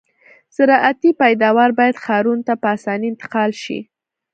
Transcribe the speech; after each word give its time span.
زراعتي 0.55 1.09
پیداوار 1.21 1.69
باید 1.79 2.01
ښارونو 2.03 2.43
ته 2.47 2.53
په 2.61 2.67
اسانۍ 2.75 3.07
انتقال 3.09 3.51
شي 3.63 3.79